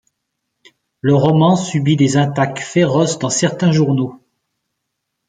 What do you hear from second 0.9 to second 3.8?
Le roman subit des attaques féroces dans certains